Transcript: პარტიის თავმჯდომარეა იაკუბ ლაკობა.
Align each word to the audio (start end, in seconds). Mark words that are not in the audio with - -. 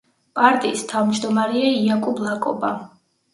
პარტიის 0.37 0.79
თავმჯდომარეა 0.91 1.67
იაკუბ 1.83 2.23
ლაკობა. 2.29 2.73